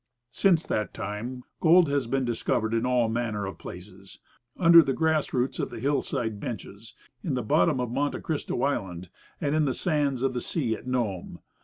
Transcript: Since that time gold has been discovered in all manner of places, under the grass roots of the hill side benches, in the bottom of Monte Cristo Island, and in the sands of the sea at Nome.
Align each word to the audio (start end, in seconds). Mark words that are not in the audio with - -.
Since 0.31 0.65
that 0.65 0.95
time 0.95 1.43
gold 1.59 1.87
has 1.87 2.07
been 2.07 2.25
discovered 2.25 2.73
in 2.73 2.87
all 2.87 3.07
manner 3.07 3.45
of 3.45 3.59
places, 3.59 4.17
under 4.57 4.81
the 4.81 4.93
grass 4.95 5.31
roots 5.31 5.59
of 5.59 5.69
the 5.69 5.79
hill 5.79 6.01
side 6.01 6.39
benches, 6.39 6.95
in 7.23 7.35
the 7.35 7.43
bottom 7.43 7.79
of 7.79 7.91
Monte 7.91 8.21
Cristo 8.21 8.63
Island, 8.63 9.09
and 9.39 9.53
in 9.53 9.65
the 9.65 9.75
sands 9.75 10.23
of 10.23 10.33
the 10.33 10.41
sea 10.41 10.73
at 10.73 10.87
Nome. 10.87 11.37